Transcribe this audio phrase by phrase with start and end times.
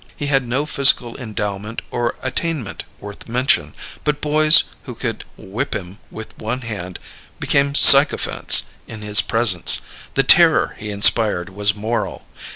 [0.17, 5.99] He had no physical endowment or attainment worth mention; but boys who could "whip him
[6.09, 6.97] with one hand"
[7.39, 9.81] became sycophants in his presence;
[10.15, 12.25] the terror he inspired was moral.